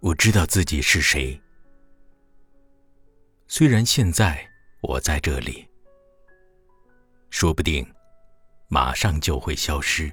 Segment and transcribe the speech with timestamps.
[0.00, 1.40] 我知道自己是谁，
[3.48, 4.48] 虽然现在
[4.80, 5.68] 我在这里，
[7.30, 7.84] 说不定
[8.68, 10.10] 马上就会消失。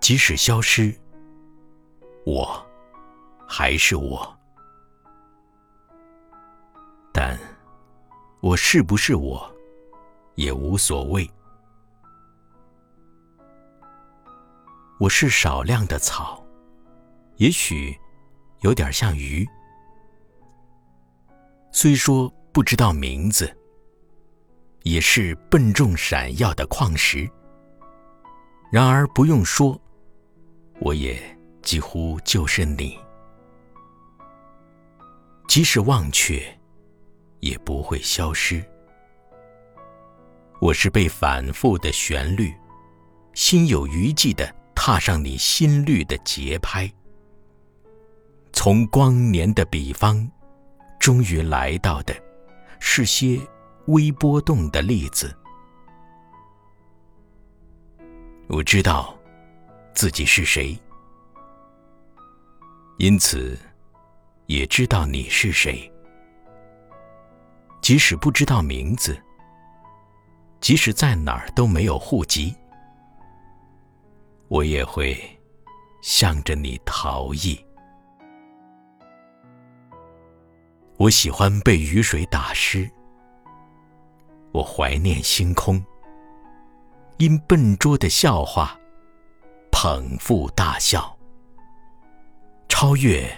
[0.00, 0.92] 即使消失，
[2.26, 2.66] 我
[3.48, 4.36] 还是我。
[7.12, 7.38] 但
[8.40, 9.48] 我是不是我，
[10.34, 11.30] 也无所谓。
[14.98, 16.41] 我是少量的草，
[17.42, 17.92] 也许
[18.60, 19.44] 有点像鱼。
[21.72, 23.52] 虽说不知道名字，
[24.84, 27.28] 也是笨重闪耀的矿石。
[28.70, 29.76] 然而不用说，
[30.78, 31.20] 我也
[31.62, 32.96] 几乎就是你。
[35.48, 36.40] 即使忘却，
[37.40, 38.64] 也不会消失。
[40.60, 42.54] 我是被反复的旋律，
[43.34, 44.54] 心有余悸的。
[44.74, 46.90] 踏上你心律的节拍，
[48.52, 50.30] 从光年的彼方，
[51.00, 52.14] 终于来到的，
[52.78, 53.40] 是些
[53.86, 55.34] 微波动的粒子。
[58.48, 59.16] 我知道
[59.94, 60.78] 自己是谁，
[62.98, 63.58] 因此
[64.46, 65.90] 也知道你是谁。
[67.80, 69.20] 即使不知道名字，
[70.60, 72.54] 即使在哪儿都没有户籍。
[74.48, 75.18] 我也会
[76.02, 77.58] 向着你逃逸。
[81.02, 82.88] 我喜欢被雨水打湿。
[84.52, 85.84] 我怀念星空，
[87.18, 88.78] 因笨拙的笑话
[89.72, 91.18] 捧腹大笑，
[92.68, 93.28] 超越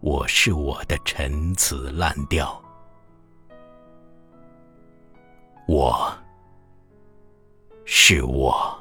[0.00, 2.58] 我是我的陈词滥调。
[5.66, 6.10] 我
[7.84, 8.77] 是我。